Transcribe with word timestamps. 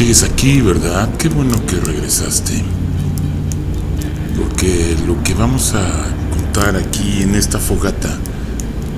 Sigues 0.00 0.22
aquí, 0.22 0.62
¿verdad? 0.62 1.10
Qué 1.18 1.28
bueno 1.28 1.54
que 1.66 1.76
regresaste. 1.76 2.64
Porque 4.34 4.96
lo 5.06 5.22
que 5.22 5.34
vamos 5.34 5.74
a 5.74 6.06
contar 6.34 6.74
aquí 6.74 7.20
en 7.22 7.34
esta 7.34 7.58
fogata, 7.58 8.08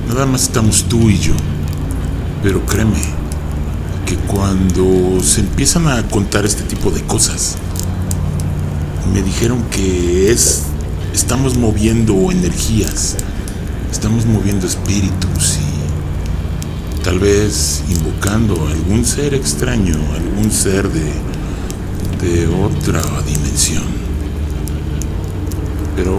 nada 0.07 0.27
más 0.27 0.43
estamos 0.43 0.85
tú 0.85 1.11
y 1.11 1.19
yo. 1.19 1.33
Pero 2.45 2.65
créeme, 2.67 3.03
que 4.07 4.15
cuando 4.15 5.21
se 5.25 5.41
empiezan 5.41 5.89
a 5.89 6.07
contar 6.07 6.47
este 6.47 6.63
tipo 6.63 6.93
de 6.93 7.03
cosas, 7.03 7.57
me 9.13 9.25
dijeron 9.25 9.61
que 9.73 10.31
es, 10.31 10.67
estamos 11.13 11.59
moviendo 11.59 12.31
energías, 12.31 13.17
estamos 13.91 14.25
moviendo 14.25 14.69
espíritus 14.69 15.59
y 15.69 15.72
tal 17.13 17.21
vez 17.21 17.85
invocando 17.91 18.55
algún 18.69 19.05
ser 19.05 19.35
extraño, 19.35 19.99
algún 20.15 20.51
ser 20.51 20.89
de, 20.89 21.13
de 22.23 22.47
otra 22.47 23.03
dimensión. 23.27 23.85
Pero 25.95 26.17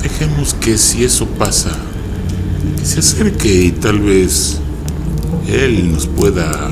dejemos 0.00 0.54
que 0.54 0.78
si 0.78 1.02
eso 1.02 1.26
pasa, 1.26 1.70
que 2.78 2.84
se 2.84 3.00
acerque 3.00 3.52
y 3.52 3.72
tal 3.72 3.98
vez 3.98 4.60
él 5.48 5.90
nos 5.90 6.06
pueda 6.06 6.70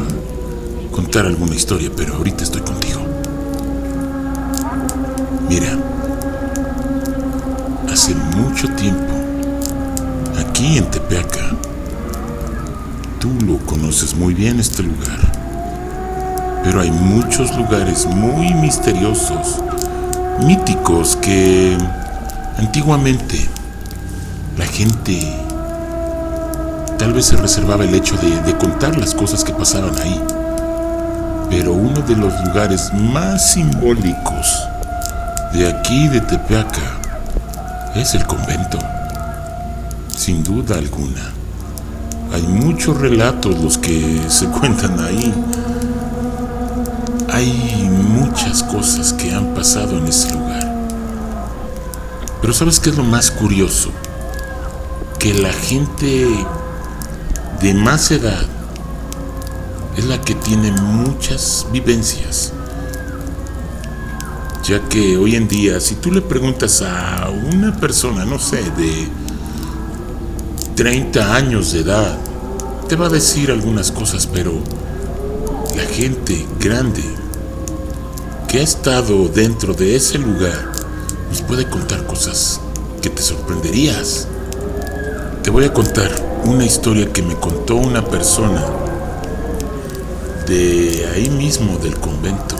contar 0.92 1.26
alguna 1.26 1.56
historia, 1.56 1.90
pero 1.96 2.14
ahorita 2.14 2.44
estoy 2.44 2.60
contigo. 2.60 3.00
Mira, 5.48 5.76
hace 7.92 8.14
mucho 8.36 8.68
tiempo, 8.76 9.12
aquí 10.38 10.78
en 10.78 10.88
Tepeaca, 10.92 11.71
tú 13.22 13.30
lo 13.46 13.56
conoces 13.66 14.16
muy 14.16 14.34
bien 14.34 14.58
este 14.58 14.82
lugar. 14.82 15.20
Pero 16.64 16.80
hay 16.80 16.90
muchos 16.90 17.56
lugares 17.56 18.04
muy 18.04 18.52
misteriosos, 18.54 19.62
míticos, 20.44 21.16
que 21.22 21.78
antiguamente 22.58 23.48
la 24.58 24.66
gente 24.66 25.22
tal 26.98 27.12
vez 27.12 27.26
se 27.26 27.36
reservaba 27.36 27.84
el 27.84 27.94
hecho 27.94 28.16
de, 28.16 28.56
contar 28.58 28.98
las 28.98 29.14
cosas 29.14 29.44
que 29.44 29.52
pasaban 29.52 29.96
ahí. 30.00 30.20
Pero 31.48 31.74
uno 31.74 32.00
de 32.00 32.16
los 32.16 32.32
lugares 32.44 32.92
más 32.92 33.52
simbólicos 33.52 34.66
de 35.52 35.68
aquí 35.68 36.08
de 36.08 36.20
Tepeaca 36.22 36.98
es 37.94 38.14
el 38.14 38.26
convento, 38.26 38.78
sin 40.16 40.42
duda 40.42 40.76
alguna. 40.76 41.41
Hay 42.32 42.42
muchos 42.42 42.96
relatos 42.96 43.60
los 43.60 43.76
que 43.76 44.22
se 44.28 44.46
cuentan 44.46 44.98
ahí. 45.00 45.34
Hay 47.30 47.90
muchas 47.90 48.62
cosas 48.62 49.12
que 49.12 49.32
han 49.32 49.54
pasado 49.54 49.98
en 49.98 50.06
ese 50.06 50.32
lugar. 50.32 50.72
Pero 52.40 52.54
¿sabes 52.54 52.80
qué 52.80 52.90
es 52.90 52.96
lo 52.96 53.04
más 53.04 53.30
curioso? 53.30 53.90
Que 55.18 55.34
la 55.34 55.52
gente 55.52 56.26
de 57.60 57.74
más 57.74 58.10
edad 58.10 58.46
es 59.96 60.06
la 60.06 60.20
que 60.20 60.34
tiene 60.34 60.72
muchas 60.72 61.66
vivencias. 61.70 62.54
Ya 64.64 64.80
que 64.88 65.18
hoy 65.18 65.36
en 65.36 65.48
día, 65.48 65.80
si 65.80 65.96
tú 65.96 66.10
le 66.10 66.22
preguntas 66.22 66.82
a 66.82 67.28
una 67.52 67.76
persona, 67.76 68.24
no 68.24 68.38
sé, 68.38 68.62
de 68.76 69.08
30 70.82 71.36
años 71.36 71.70
de 71.70 71.82
edad, 71.82 72.18
te 72.88 72.96
va 72.96 73.06
a 73.06 73.08
decir 73.08 73.52
algunas 73.52 73.92
cosas, 73.92 74.26
pero 74.26 74.52
la 75.76 75.84
gente 75.84 76.44
grande 76.58 77.04
que 78.48 78.58
ha 78.58 78.62
estado 78.62 79.28
dentro 79.28 79.74
de 79.74 79.94
ese 79.94 80.18
lugar 80.18 80.72
nos 81.30 81.40
puede 81.42 81.70
contar 81.70 82.04
cosas 82.04 82.60
que 83.00 83.10
te 83.10 83.22
sorprenderías. 83.22 84.26
Te 85.44 85.50
voy 85.50 85.66
a 85.66 85.72
contar 85.72 86.10
una 86.46 86.64
historia 86.64 87.12
que 87.12 87.22
me 87.22 87.36
contó 87.36 87.76
una 87.76 88.04
persona 88.04 88.66
de 90.48 91.08
ahí 91.14 91.30
mismo 91.30 91.78
del 91.78 91.94
convento. 91.94 92.56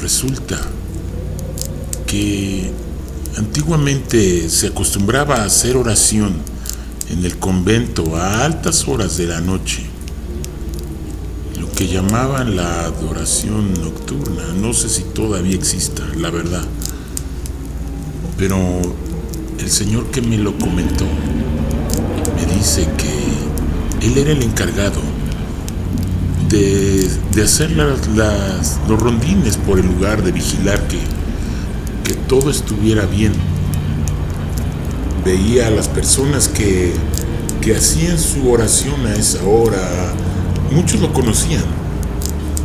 Resulta 0.00 0.58
que 2.04 2.72
Antiguamente 3.36 4.48
se 4.50 4.68
acostumbraba 4.68 5.36
a 5.36 5.44
hacer 5.44 5.76
oración 5.76 6.34
en 7.08 7.24
el 7.24 7.38
convento 7.38 8.16
a 8.16 8.44
altas 8.44 8.86
horas 8.86 9.16
de 9.16 9.26
la 9.26 9.40
noche, 9.40 9.84
lo 11.58 11.70
que 11.72 11.88
llamaban 11.88 12.56
la 12.56 12.84
adoración 12.84 13.72
nocturna. 13.74 14.42
No 14.60 14.74
sé 14.74 14.88
si 14.88 15.02
todavía 15.02 15.54
exista, 15.54 16.02
la 16.16 16.30
verdad. 16.30 16.64
Pero 18.36 18.56
el 19.58 19.70
señor 19.70 20.10
que 20.10 20.20
me 20.20 20.36
lo 20.36 20.58
comentó 20.58 21.06
me 22.36 22.54
dice 22.54 22.86
que 22.98 24.06
él 24.06 24.18
era 24.18 24.32
el 24.32 24.42
encargado 24.42 25.00
de, 26.48 27.08
hacer 27.42 27.70
los 27.70 29.00
rondines 29.00 29.56
por 29.56 29.78
el 29.78 29.86
lugar, 29.86 30.22
de 30.22 30.32
vigilar 30.32 30.86
que 30.86 30.98
que 32.02 32.14
todo 32.14 32.50
estuviera 32.50 33.06
bien. 33.06 33.32
Veía 35.24 35.68
a 35.68 35.70
las 35.70 35.88
personas 35.88 36.48
que, 36.48 36.92
que 37.60 37.76
hacían 37.76 38.18
su 38.18 38.50
oración 38.50 39.06
a 39.06 39.14
esa 39.14 39.44
hora. 39.44 40.14
Muchos 40.70 41.00
lo 41.00 41.12
conocían, 41.12 41.64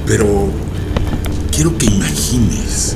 pero 0.05 0.49
quiero 1.51 1.77
que 1.77 1.87
imagines 1.87 2.95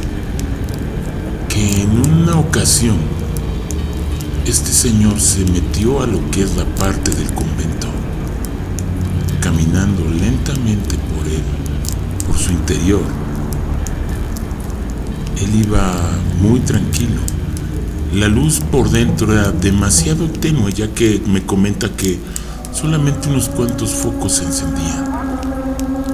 que 1.50 1.82
en 1.82 1.90
una 2.12 2.40
ocasión 2.40 2.98
este 4.46 4.72
señor 4.72 5.20
se 5.20 5.46
metió 5.46 6.02
a 6.02 6.08
lo 6.08 6.32
que 6.32 6.44
es 6.44 6.56
la 6.56 6.66
parte 6.66 7.12
del 7.12 7.32
convento, 7.34 7.88
caminando 9.42 10.04
lentamente 10.10 10.96
por 11.16 11.28
él, 11.28 11.44
por 12.26 12.38
su 12.38 12.52
interior 12.52 13.02
él 15.42 15.56
iba 15.56 15.94
muy 16.42 16.60
tranquilo. 16.60 17.20
La 18.14 18.28
luz 18.28 18.60
por 18.60 18.90
dentro 18.90 19.34
era 19.34 19.52
demasiado 19.52 20.30
tenue 20.30 20.72
ya 20.74 20.88
que 20.90 21.22
me 21.26 21.46
comenta 21.46 21.90
que 21.90 22.20
solamente 22.74 23.30
unos 23.30 23.50
cuantos 23.50 23.92
focos 23.92 24.34
se 24.34 24.44
encendían. 24.44 25.06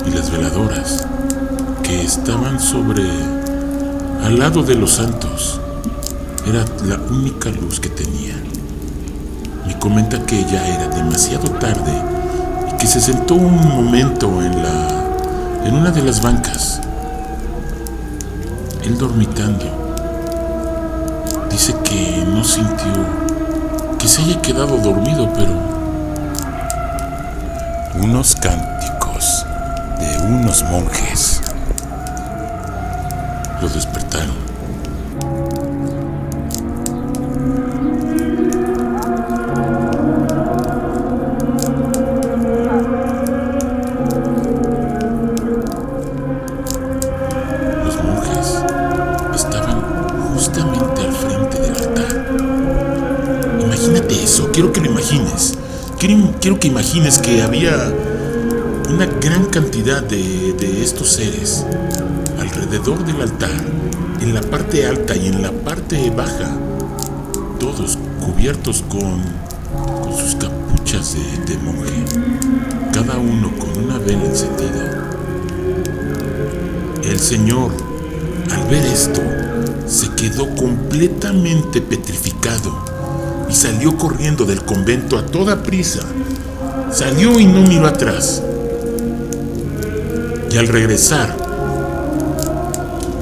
Y 0.05 0.11
las 0.11 0.31
veladoras 0.31 1.07
que 1.83 2.01
estaban 2.01 2.59
sobre 2.59 3.03
al 4.23 4.39
lado 4.39 4.63
de 4.63 4.75
los 4.75 4.91
santos 4.91 5.59
era 6.45 6.63
la 6.85 6.97
única 7.11 7.49
luz 7.49 7.79
que 7.79 7.89
tenía. 7.89 8.35
Me 9.65 9.77
comenta 9.79 10.25
que 10.25 10.43
ya 10.45 10.67
era 10.67 10.87
demasiado 10.87 11.49
tarde 11.51 11.93
y 12.71 12.77
que 12.77 12.87
se 12.87 13.01
sentó 13.01 13.35
un 13.35 13.55
momento 13.55 14.41
en 14.41 14.63
la 14.63 14.87
en 15.65 15.75
una 15.75 15.91
de 15.91 16.01
las 16.01 16.21
bancas 16.21 16.79
él 18.87 18.97
dormitando, 18.97 19.65
dice 21.51 21.75
que 21.83 22.23
no 22.25 22.41
sintió 22.41 22.93
que 23.99 24.07
se 24.07 24.21
haya 24.21 24.41
quedado 24.41 24.77
dormido, 24.77 25.29
pero 25.35 25.51
unos 28.01 28.33
cánticos 28.35 29.45
de 29.99 30.17
unos 30.27 30.63
monjes 30.63 31.41
lo 33.61 33.67
despertaron. 33.67 33.96
Quiero, 56.47 56.61
que 56.61 56.69
imagines 56.69 57.17
que 57.17 57.41
había 57.41 57.93
una 58.89 59.05
gran 59.05 59.47
cantidad 59.47 60.01
de, 60.01 60.53
de 60.53 60.81
estos 60.81 61.09
seres 61.09 61.65
alrededor 62.39 63.05
del 63.05 63.21
altar, 63.21 63.51
en 64.21 64.33
la 64.33 64.39
parte 64.39 64.87
alta 64.87 65.13
y 65.17 65.27
en 65.27 65.41
la 65.41 65.51
parte 65.51 66.09
baja, 66.09 66.57
todos 67.59 67.99
cubiertos 68.21 68.81
con, 68.83 69.23
con 70.01 70.17
sus 70.17 70.35
capuchas 70.35 71.15
de, 71.15 71.53
de 71.53 71.57
monje, 71.61 72.05
cada 72.93 73.17
uno 73.17 73.51
con 73.59 73.83
una 73.83 73.97
vela 73.97 74.23
encendida. 74.23 75.05
El 77.03 77.19
Señor, 77.19 77.73
al 78.51 78.69
ver 78.69 78.85
esto, 78.85 79.21
se 79.85 80.07
quedó 80.11 80.47
completamente 80.55 81.81
petrificado 81.81 82.71
y 83.49 83.53
salió 83.53 83.97
corriendo 83.97 84.45
del 84.45 84.63
convento 84.63 85.17
a 85.17 85.25
toda 85.25 85.61
prisa. 85.61 85.99
Salió 86.91 87.39
y 87.39 87.45
no 87.45 87.61
miró 87.61 87.87
atrás. 87.87 88.41
Y 90.51 90.57
al 90.57 90.67
regresar, 90.67 91.35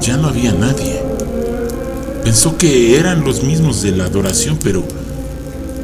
ya 0.00 0.16
no 0.16 0.28
había 0.28 0.52
nadie. 0.52 1.02
Pensó 2.22 2.56
que 2.56 2.98
eran 2.98 3.24
los 3.24 3.42
mismos 3.42 3.82
de 3.82 3.90
la 3.90 4.04
adoración, 4.04 4.58
pero 4.62 4.84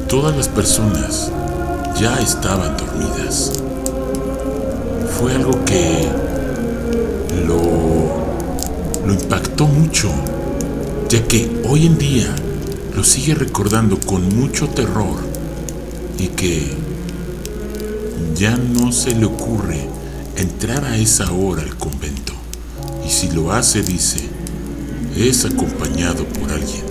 todas 0.07 0.35
las 0.35 0.47
personas 0.47 1.29
ya 1.99 2.17
estaban 2.19 2.75
dormidas. 2.77 3.51
Fue 5.19 5.35
algo 5.35 5.63
que 5.65 6.07
lo, 7.45 9.05
lo 9.05 9.13
impactó 9.13 9.67
mucho, 9.67 10.09
ya 11.09 11.21
que 11.27 11.61
hoy 11.67 11.85
en 11.85 11.97
día 11.97 12.33
lo 12.95 13.03
sigue 13.03 13.35
recordando 13.35 13.99
con 13.99 14.35
mucho 14.35 14.69
terror 14.69 15.17
y 16.17 16.27
que 16.27 16.92
ya 18.35 18.57
no 18.57 18.91
se 18.91 19.15
le 19.15 19.25
ocurre 19.25 19.87
entrar 20.35 20.83
a 20.85 20.97
esa 20.97 21.31
hora 21.31 21.61
al 21.61 21.77
convento. 21.77 22.33
Y 23.05 23.09
si 23.09 23.29
lo 23.31 23.51
hace, 23.51 23.83
dice, 23.83 24.19
es 25.15 25.45
acompañado 25.45 26.25
por 26.25 26.51
alguien 26.51 26.83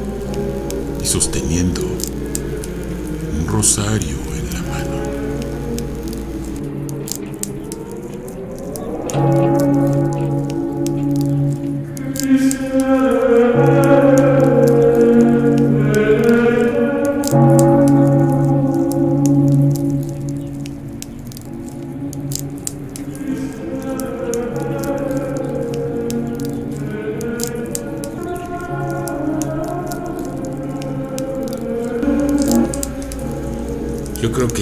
y 1.02 1.06
sosteniendo 1.06 1.82
un 1.82 3.46
rosario 3.46 4.22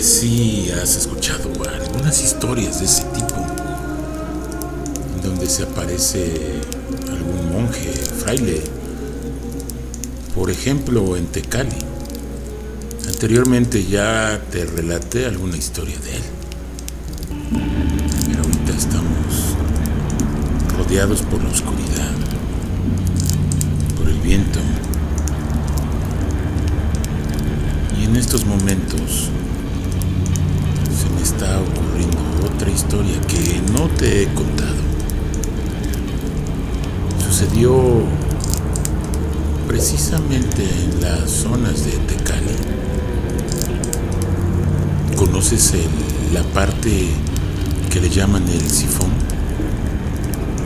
que 0.00 0.06
sí 0.06 0.72
has 0.82 0.96
escuchado 0.96 1.50
algunas 1.62 2.24
historias 2.24 2.78
de 2.78 2.86
ese 2.86 3.02
tipo, 3.14 3.34
donde 5.22 5.46
se 5.46 5.64
aparece 5.64 6.54
algún 7.06 7.52
monje, 7.52 7.92
fraile, 7.92 8.62
por 10.34 10.50
ejemplo 10.50 11.18
en 11.18 11.26
Tecali. 11.26 11.76
Anteriormente 13.08 13.84
ya 13.84 14.40
te 14.50 14.64
relaté 14.64 15.26
alguna 15.26 15.58
historia 15.58 15.98
de 15.98 16.16
él, 16.16 16.22
pero 18.26 18.42
ahorita 18.42 18.72
estamos 18.72 19.54
rodeados 20.78 21.20
por 21.20 21.44
la 21.44 21.50
oscuridad, 21.50 22.14
por 23.98 24.08
el 24.08 24.18
viento. 24.20 24.60
Y 28.00 28.04
en 28.04 28.16
estos 28.16 28.46
momentos 28.46 29.30
está 31.22 31.60
ocurriendo 31.60 32.18
otra 32.46 32.70
historia 32.70 33.20
que 33.28 33.60
no 33.72 33.88
te 33.88 34.22
he 34.22 34.26
contado. 34.34 34.76
Sucedió 37.28 38.04
precisamente 39.68 40.62
en 40.62 41.00
las 41.00 41.30
zonas 41.30 41.84
de 41.84 41.92
Tecali. 41.92 42.56
¿Conoces 45.16 45.74
la 46.32 46.42
parte 46.54 47.08
que 47.90 48.00
le 48.00 48.08
llaman 48.08 48.48
el 48.48 48.70
sifón? 48.70 49.10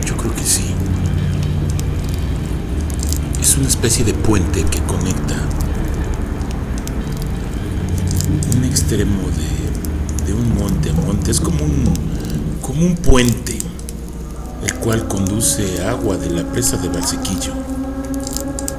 Yo 0.05 0.15
creo 0.17 0.33
que 0.33 0.43
sí. 0.43 0.65
Es 3.41 3.57
una 3.57 3.67
especie 3.67 4.05
de 4.05 4.13
puente 4.13 4.63
que 4.63 4.79
conecta 4.83 5.35
un 8.57 8.63
extremo 8.63 9.21
de 9.29 9.54
de 10.25 10.33
un 10.33 10.57
monte 10.57 10.89
a 10.89 10.93
monte, 10.93 11.31
es 11.31 11.39
como 11.39 11.63
un, 11.63 11.85
como 12.61 12.85
un 12.85 12.95
puente, 12.95 13.57
el 14.63 14.73
cual 14.75 15.07
conduce 15.07 15.83
agua 15.85 16.17
de 16.17 16.29
la 16.29 16.43
presa 16.43 16.77
de 16.77 16.89
Barsequillo, 16.89 17.53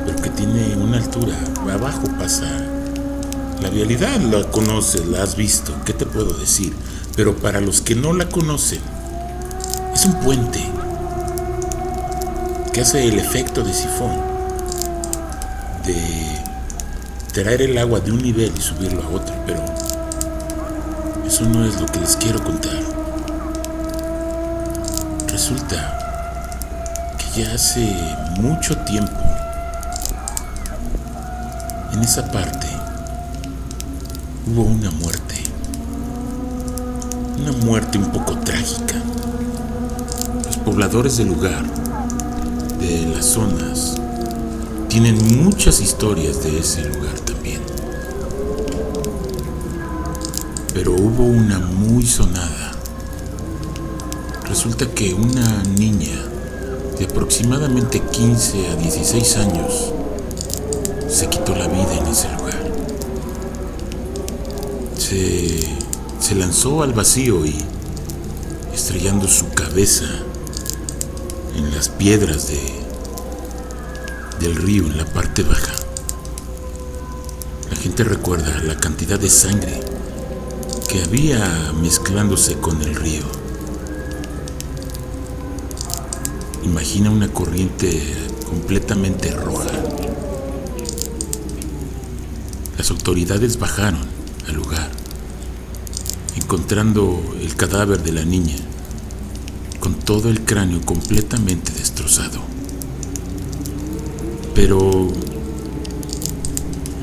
pero 0.04 0.20
que 0.22 0.30
tiene 0.30 0.76
una 0.76 0.98
altura, 0.98 1.36
abajo 1.72 2.02
pasa 2.18 2.46
la 3.62 3.70
vialidad, 3.70 4.20
la 4.20 4.50
conoces, 4.50 5.06
la 5.06 5.22
has 5.22 5.36
visto, 5.36 5.72
¿qué 5.84 5.92
te 5.92 6.06
puedo 6.06 6.34
decir? 6.34 6.74
Pero 7.16 7.36
para 7.36 7.60
los 7.60 7.80
que 7.80 7.94
no 7.94 8.12
la 8.12 8.28
conocen, 8.28 8.80
es 9.94 10.04
un 10.04 10.14
puente 10.20 10.62
que 12.72 12.80
hace 12.82 13.08
el 13.08 13.18
efecto 13.18 13.62
de 13.62 13.72
sifón, 13.72 14.12
de 15.86 15.96
traer 17.32 17.62
el 17.62 17.78
agua 17.78 18.00
de 18.00 18.12
un 18.12 18.22
nivel 18.22 18.52
y 18.56 18.60
subirlo 18.60 19.02
a 19.02 19.08
otro, 19.08 19.34
pero 19.46 19.64
eso 21.26 21.44
no 21.44 21.64
es 21.64 21.80
lo 21.80 21.86
que 21.86 22.00
les 22.00 22.16
quiero 22.16 22.42
contar. 22.42 22.78
Resulta 25.26 25.98
que 27.18 27.42
ya 27.42 27.52
hace 27.52 27.92
mucho 28.40 28.76
tiempo, 28.78 29.20
en 31.92 32.00
esa 32.00 32.30
parte, 32.30 32.68
hubo 34.46 34.62
una 34.62 34.90
muerte. 34.92 35.34
Una 37.40 37.52
muerte 37.64 37.98
un 37.98 38.10
poco 38.12 38.38
trágica. 38.38 38.94
Los 40.46 40.56
pobladores 40.58 41.16
del 41.16 41.28
lugar, 41.28 41.64
de 42.78 43.12
las 43.14 43.26
zonas, 43.26 43.96
tienen 44.88 45.42
muchas 45.42 45.80
historias 45.80 46.42
de 46.44 46.60
ese 46.60 46.84
lugar 46.88 47.25
pero 50.76 50.92
hubo 50.92 51.24
una 51.24 51.58
muy 51.58 52.04
sonada. 52.04 52.72
Resulta 54.46 54.86
que 54.90 55.14
una 55.14 55.62
niña 55.62 56.22
de 56.98 57.06
aproximadamente 57.06 57.98
15 58.00 58.68
a 58.68 58.76
16 58.76 59.36
años 59.38 59.94
se 61.08 61.30
quitó 61.30 61.56
la 61.56 61.66
vida 61.66 61.96
en 61.98 62.06
ese 62.08 62.28
lugar. 62.28 62.62
Se, 64.98 65.60
se 66.20 66.34
lanzó 66.34 66.82
al 66.82 66.92
vacío 66.92 67.46
y 67.46 67.56
estrellando 68.74 69.28
su 69.28 69.48
cabeza 69.48 70.04
en 71.56 71.74
las 71.74 71.88
piedras 71.88 72.48
de, 72.48 72.60
del 74.40 74.56
río 74.56 74.84
en 74.84 74.98
la 74.98 75.06
parte 75.06 75.42
baja. 75.42 75.72
La 77.70 77.76
gente 77.76 78.04
recuerda 78.04 78.60
la 78.62 78.76
cantidad 78.76 79.18
de 79.18 79.30
sangre 79.30 79.95
que 80.96 81.02
había 81.02 81.74
mezclándose 81.78 82.54
con 82.54 82.80
el 82.80 82.94
río. 82.94 83.24
Imagina 86.64 87.10
una 87.10 87.28
corriente 87.28 88.00
completamente 88.48 89.30
roja. 89.30 89.68
Las 92.78 92.90
autoridades 92.90 93.58
bajaron 93.58 94.00
al 94.48 94.54
lugar, 94.54 94.90
encontrando 96.34 97.20
el 97.42 97.54
cadáver 97.56 98.02
de 98.02 98.12
la 98.12 98.24
niña, 98.24 98.56
con 99.80 99.96
todo 99.96 100.30
el 100.30 100.46
cráneo 100.46 100.80
completamente 100.80 101.72
destrozado. 101.72 102.40
Pero 104.54 105.08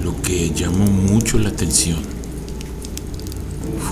lo 0.03 0.21
que 0.23 0.50
llamó 0.50 0.85
mucho 0.85 1.38
la 1.38 1.50
atención 1.50 2.12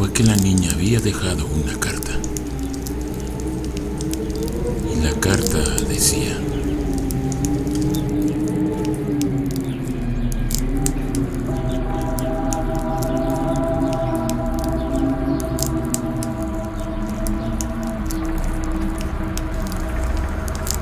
fue 0.01 0.11
que 0.13 0.23
la 0.23 0.35
niña 0.35 0.71
había 0.73 0.99
dejado 0.99 1.45
una 1.45 1.79
carta. 1.79 2.13
Y 4.91 4.99
la 4.99 5.11
carta 5.19 5.59
decía, 5.87 6.39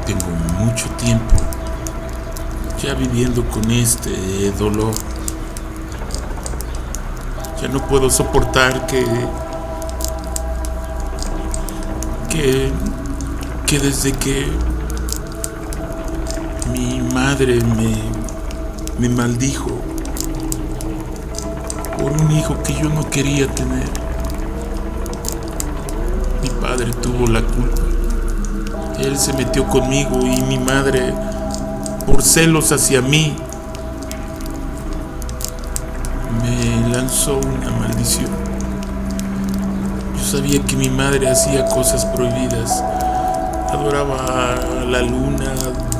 tengo 0.05 0.29
mucho 0.59 0.85
tiempo 0.91 1.35
ya 2.81 2.93
viviendo 2.93 3.43
con 3.49 3.69
este 3.69 4.49
dolor 4.57 4.93
ya 7.61 7.67
no 7.67 7.85
puedo 7.85 8.09
soportar 8.09 8.85
que. 8.85 9.03
que. 12.29 12.71
que 13.65 13.79
desde 13.79 14.13
que. 14.13 14.47
mi 16.71 17.01
madre 17.01 17.59
me. 17.63 17.95
me 18.97 19.09
maldijo. 19.09 19.69
por 21.97 22.11
un 22.13 22.31
hijo 22.31 22.61
que 22.63 22.73
yo 22.73 22.89
no 22.89 23.09
quería 23.09 23.47
tener. 23.47 23.89
Mi 26.41 26.49
padre 26.61 26.91
tuvo 27.01 27.27
la 27.27 27.41
culpa. 27.41 27.81
Él 28.99 29.17
se 29.17 29.33
metió 29.33 29.65
conmigo 29.67 30.19
y 30.25 30.41
mi 30.43 30.57
madre, 30.57 31.13
por 32.05 32.21
celos 32.21 32.71
hacia 32.71 33.01
mí, 33.01 33.35
lanzó 36.99 37.37
una 37.37 37.71
maldición. 37.79 38.27
Yo 40.17 40.23
sabía 40.37 40.61
que 40.63 40.75
mi 40.75 40.89
madre 40.89 41.29
hacía 41.29 41.65
cosas 41.67 42.03
prohibidas. 42.07 42.83
Adoraba 43.71 44.17
a 44.81 44.83
la 44.83 45.01
luna, 45.01 45.53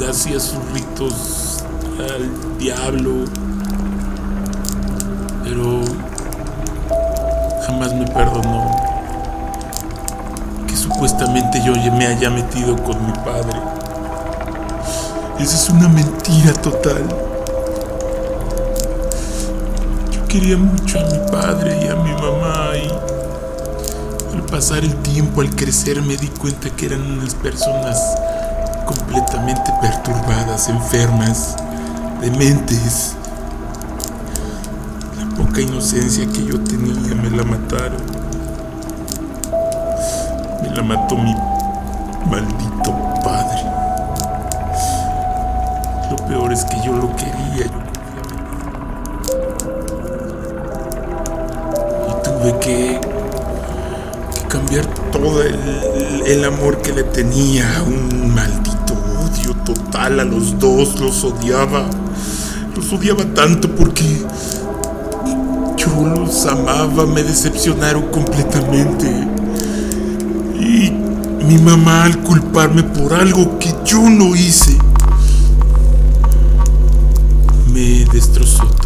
hacía 0.10 0.42
sus 0.42 0.60
ritos 0.74 1.64
al 2.00 2.58
diablo. 2.58 3.24
Pero 5.46 5.80
jamás 7.66 7.94
me 7.94 8.06
perdonó 8.06 8.70
que 10.68 10.76
supuestamente 10.76 11.62
yo 11.64 11.72
me 11.94 12.08
haya 12.08 12.30
metido 12.30 12.76
con 12.84 13.06
mi 13.06 13.14
padre. 13.14 13.58
Esa 15.40 15.56
es 15.56 15.70
una 15.70 15.88
mentira 15.88 16.52
total. 16.62 17.06
Quería 20.30 20.58
mucho 20.58 21.00
a 21.00 21.04
mi 21.04 21.32
padre 21.32 21.80
y 21.84 21.88
a 21.88 21.96
mi 21.96 22.12
mamá 22.14 22.72
y 22.78 24.36
al 24.36 24.44
pasar 24.44 24.84
el 24.84 24.96
tiempo, 24.98 25.42
al 25.42 25.56
crecer, 25.56 26.02
me 26.02 26.16
di 26.16 26.28
cuenta 26.28 26.70
que 26.70 26.86
eran 26.86 27.02
unas 27.02 27.34
personas 27.36 28.00
completamente 28.86 29.72
perturbadas, 29.82 30.70
enfermas, 30.70 31.56
dementes 32.22 33.16
poca 35.40 35.62
inocencia 35.62 36.28
que 36.28 36.46
yo 36.46 36.60
tenía 36.64 37.16
me 37.16 37.30
la 37.30 37.44
mataron. 37.44 38.02
Me 40.62 40.70
la 40.76 40.84
mató 40.84 41.16
mi 41.16 41.34
maldito 42.30 42.94
padre. 43.24 43.64
Lo 46.12 46.18
peor 46.28 46.52
es 46.52 46.66
que 46.66 46.76
yo 46.86 46.94
lo 46.94 47.16
quería, 47.16 47.69
que, 52.70 53.00
cambiar 54.48 54.86
todo 55.12 55.44
el, 55.44 56.24
el 56.26 56.46
amor 56.46 56.82
que 56.82 56.94
le 56.94 57.04
tenía. 57.04 57.84
Un 57.86 58.34
maldito 58.34 58.94
odio 59.20 59.56
total 59.64 60.20
a 60.20 60.24
los 60.24 60.60
dos, 60.60 61.00
los 61.00 61.24
odiaba. 61.24 61.90
Los 62.76 62.92
odiaba 62.94 63.26
tanto 63.34 63.76
porque 63.76 64.26
los 66.06 66.46
amaba, 66.46 67.06
me 67.06 67.24
decepcionaron 67.24 68.04
completamente. 68.12 69.28
Y 70.60 70.92
mi 71.46 71.58
mamá 71.58 72.06
al 72.06 72.20
culparme 72.20 72.84
por 72.84 73.14
algo 73.14 73.58
que 73.60 73.74
yo 73.86 74.10
no 74.10 74.36
hice, 74.36 74.78
me 77.74 78.06
destrozó 78.12 78.79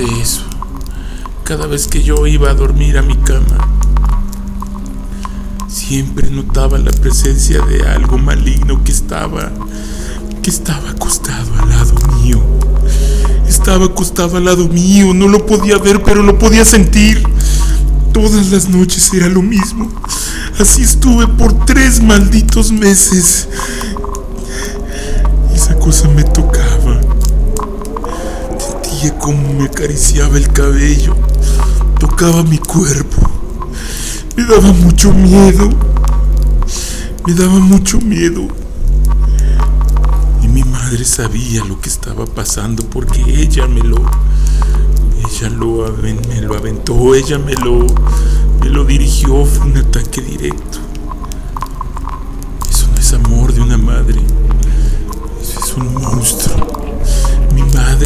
eso, 0.00 0.42
cada 1.44 1.66
vez 1.66 1.88
que 1.88 2.02
yo 2.02 2.26
iba 2.26 2.50
a 2.50 2.54
dormir 2.54 2.98
a 2.98 3.02
mi 3.02 3.16
cama, 3.16 3.58
siempre 5.68 6.30
notaba 6.30 6.78
la 6.78 6.90
presencia 6.92 7.60
de 7.66 7.86
algo 7.86 8.18
maligno 8.18 8.82
que 8.82 8.92
estaba 8.92 9.50
que 10.42 10.50
estaba 10.50 10.90
acostado 10.90 11.52
al 11.60 11.68
lado 11.68 11.94
mío. 12.16 12.40
Estaba 13.46 13.86
acostado 13.86 14.36
al 14.36 14.44
lado 14.44 14.68
mío, 14.68 15.12
no 15.12 15.28
lo 15.28 15.44
podía 15.44 15.76
ver, 15.76 16.02
pero 16.02 16.22
lo 16.22 16.38
podía 16.38 16.64
sentir. 16.64 17.22
Todas 18.12 18.50
las 18.50 18.68
noches 18.68 19.12
era 19.12 19.28
lo 19.28 19.42
mismo. 19.42 19.90
Así 20.58 20.82
estuve 20.82 21.26
por 21.26 21.66
tres 21.66 22.02
malditos 22.02 22.72
meses. 22.72 23.48
Esa 25.54 25.74
cosa 25.76 26.08
me 26.08 26.22
tocaba. 26.22 26.79
Sentía 29.00 29.18
como 29.18 29.54
me 29.54 29.64
acariciaba 29.64 30.36
el 30.36 30.52
cabello. 30.52 31.16
Tocaba 31.98 32.42
mi 32.42 32.58
cuerpo. 32.58 33.22
Me 34.36 34.44
daba 34.44 34.72
mucho 34.72 35.12
miedo. 35.12 35.70
Me 37.26 37.34
daba 37.34 37.58
mucho 37.60 37.98
miedo 38.00 38.48
madre 40.90 41.04
sabía 41.04 41.64
lo 41.64 41.80
que 41.80 41.88
estaba 41.88 42.26
pasando 42.26 42.82
porque 42.82 43.22
ella 43.22 43.68
me 43.68 43.80
lo 43.80 43.96
ella 45.18 45.48
lo, 45.50 45.86
me 46.02 46.40
lo 46.40 46.54
aventó, 46.56 47.14
ella 47.14 47.38
me 47.38 47.54
lo 47.54 47.86
me 48.60 48.68
lo 48.68 48.84
dirigió, 48.84 49.44
fue 49.44 49.66
un 49.66 49.76
ataque 49.76 50.20
directo. 50.20 50.89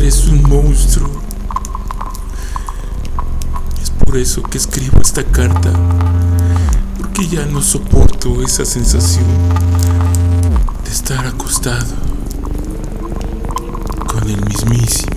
Mi 0.04 0.11
madre 0.11 0.18
es 0.20 0.26
un 0.26 0.42
monstruo. 0.42 1.11
Es 3.82 3.88
por 3.88 4.18
eso 4.18 4.42
que 4.42 4.58
escribo 4.58 5.00
esta 5.00 5.25
carta. 5.25 5.73
Porque 6.99 7.26
ya 7.26 7.46
no 7.46 7.62
soporto 7.62 8.42
esa 8.42 8.66
sensación 8.66 9.25
de 10.84 10.90
estar 10.90 11.26
acostado 11.26 11.94
el 14.26 14.44
mismísimo. 14.46 15.12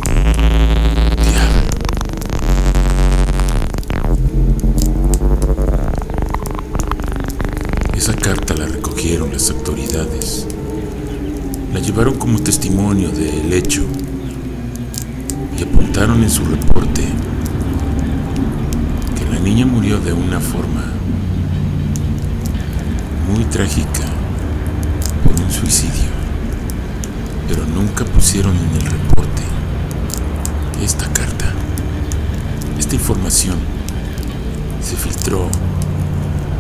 Esa 7.93 8.13
carta 8.13 8.53
la 8.53 8.67
recogieron 8.67 9.33
las 9.33 9.49
autoridades. 9.49 10.45
La 11.73 11.79
llevaron 11.81 12.15
como 12.15 12.39
testimonio 12.39 13.09
del 13.09 13.51
hecho 13.51 13.85
en 15.99 16.29
su 16.29 16.45
reporte 16.45 17.01
que 19.17 19.33
la 19.33 19.39
niña 19.39 19.65
murió 19.65 19.99
de 19.99 20.13
una 20.13 20.39
forma 20.39 20.83
muy 23.33 23.43
trágica 23.45 24.05
por 25.23 25.33
un 25.41 25.51
suicidio 25.51 26.09
pero 27.47 27.65
nunca 27.65 28.05
pusieron 28.05 28.55
en 28.55 28.75
el 28.75 28.81
reporte 28.81 29.41
esta 30.83 31.11
carta. 31.13 31.51
Esta 32.77 32.93
información 32.93 33.57
se 34.81 34.95
filtró 34.95 35.47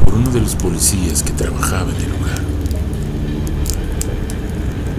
por 0.03 0.15
uno 0.15 0.31
de 0.31 0.41
los 0.41 0.55
policías 0.55 1.21
que 1.21 1.31
trabajaba 1.31 1.91
en 1.91 1.97
el 1.97 2.09
lugar. 2.09 2.41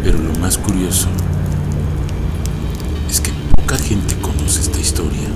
Pero 0.04 0.18
lo 0.18 0.38
más 0.38 0.57
curioso 0.57 1.09
poca 3.69 3.83
gente 3.85 4.17
conoce 4.23 4.61
esta 4.61 4.81
historia. 4.81 5.29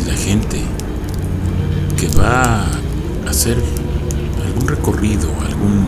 Y 0.00 0.08
la 0.08 0.14
gente 0.14 0.62
que 1.98 2.06
va 2.16 2.66
a 3.26 3.30
hacer 3.30 3.58
algún 4.46 4.68
recorrido, 4.68 5.28
algún 5.44 5.86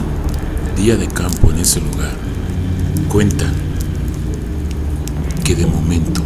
día 0.77 0.97
de 0.97 1.07
campo 1.07 1.53
en 1.53 1.59
ese 1.59 1.81
lugar, 1.81 2.17
cuenta 3.09 3.45
que 5.45 5.55
de 5.55 5.67
momento 5.67 6.23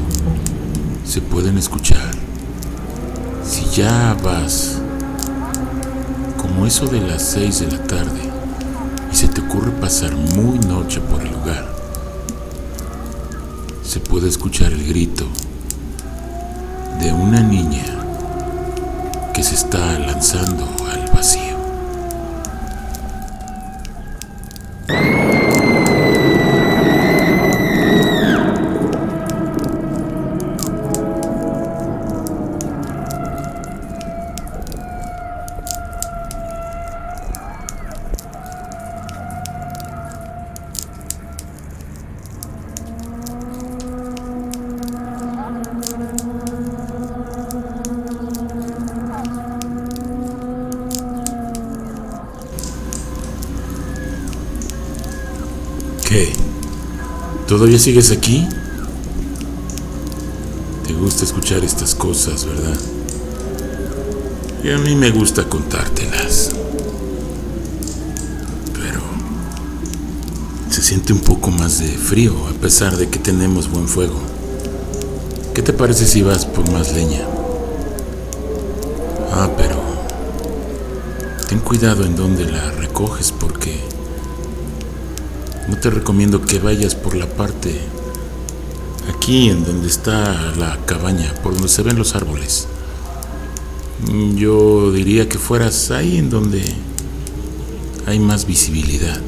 se 1.05 1.21
pueden 1.21 1.59
escuchar 1.59 2.11
si 3.45 3.65
ya 3.77 4.17
vas 4.23 4.79
como 6.39 6.65
eso 6.65 6.87
de 6.87 7.03
las 7.03 7.23
6 7.33 7.61
de 7.61 7.67
la 7.67 7.85
tarde 7.85 8.21
y 9.13 9.15
se 9.15 9.29
te 9.29 9.43
ocurre 9.43 9.73
pasar 9.73 10.17
muy 10.17 10.59
noche 10.61 11.01
por 11.01 11.21
el 11.21 11.33
lugar, 11.33 11.80
se 13.91 13.99
puede 13.99 14.29
escuchar 14.29 14.73
el 14.73 14.87
grito 14.87 15.27
de 17.01 17.13
una 17.13 17.41
niña 17.41 17.83
que 19.35 19.43
se 19.43 19.57
está 19.57 19.99
lanzando 19.99 20.65
al 20.93 21.11
vacío. 21.13 21.60
¿Todavía 57.51 57.81
sigues 57.81 58.13
aquí? 58.13 58.47
Te 60.87 60.93
gusta 60.93 61.25
escuchar 61.25 61.65
estas 61.65 61.97
cosas, 61.97 62.45
¿verdad? 62.45 62.79
Y 64.63 64.71
a 64.71 64.79
mí 64.79 64.95
me 64.95 65.11
gusta 65.11 65.43
contártelas. 65.49 66.51
Pero 68.73 69.01
se 70.71 70.81
siente 70.81 71.13
un 71.13 71.19
poco 71.19 71.51
más 71.51 71.81
de 71.81 71.89
frío 71.89 72.37
a 72.47 72.53
pesar 72.53 72.97
de 72.97 73.09
que 73.09 73.19
tenemos 73.19 73.69
buen 73.69 73.89
fuego. 73.89 74.21
¿Qué 75.53 75.63
te 75.63 75.73
parece 75.73 76.07
si 76.07 76.23
vas 76.23 76.47
por 76.47 76.71
más 76.71 76.95
leña? 76.95 77.27
Ah, 79.33 79.51
pero 79.57 79.75
ten 81.49 81.59
cuidado 81.59 82.05
en 82.05 82.15
dónde 82.15 82.49
la 82.49 82.71
recoges 82.71 83.33
porque 83.33 83.81
no 85.71 85.79
te 85.79 85.89
recomiendo 85.89 86.43
que 86.43 86.59
vayas 86.59 86.97
por 86.97 87.15
la 87.15 87.27
parte 87.29 87.81
aquí 89.15 89.51
en 89.51 89.65
donde 89.65 89.87
está 89.87 90.53
la 90.57 90.77
cabaña, 90.85 91.33
por 91.45 91.55
donde 91.55 91.69
se 91.69 91.83
ven 91.83 91.97
los 91.97 92.17
árboles. 92.17 92.67
Yo 94.35 94.91
diría 94.91 95.29
que 95.29 95.39
fueras 95.39 95.93
ahí 95.93 96.19
en 96.19 96.29
donde 96.29 96.63
hay 98.07 98.19
más 98.19 98.47
visibilidad, 98.47 99.21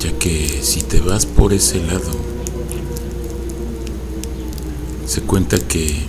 ya 0.00 0.12
que 0.18 0.60
si 0.62 0.82
te 0.82 1.00
vas 1.00 1.24
por 1.24 1.54
ese 1.54 1.82
lado, 1.82 2.10
se 5.06 5.22
cuenta 5.22 5.58
que 5.58 6.04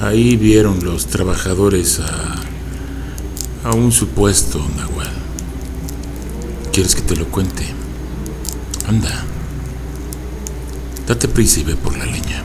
ahí 0.00 0.36
vieron 0.36 0.82
los 0.84 1.06
trabajadores 1.06 2.00
a, 2.00 3.68
a 3.68 3.74
un 3.74 3.92
supuesto 3.92 4.64
nahual. 4.78 5.19
¿Quieres 6.80 6.94
que 6.94 7.02
te 7.02 7.14
lo 7.14 7.26
cuente? 7.26 7.62
Anda, 8.88 9.22
date 11.06 11.28
prisa 11.28 11.60
y 11.60 11.64
ve 11.64 11.76
por 11.76 11.94
la 11.98 12.06
leña. 12.06 12.42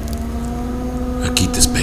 Aquí 1.25 1.47
te 1.47 1.59
espero. 1.59 1.74